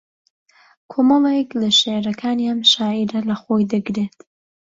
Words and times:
کۆمەڵێک 0.91 1.49
لە 1.61 1.69
شێعرەکانی 1.79 2.49
ئەم 2.49 2.61
شاعێرە 2.71 3.21
لە 3.29 3.35
خۆی 3.41 3.69
دەگرێت 3.73 4.15